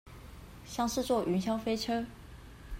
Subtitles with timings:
[0.65, 2.03] 像是坐雲霄飛車